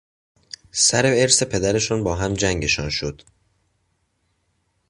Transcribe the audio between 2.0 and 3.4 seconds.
با هم جنگشان شد.